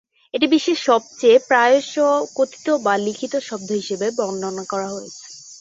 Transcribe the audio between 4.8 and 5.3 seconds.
হয়েছে।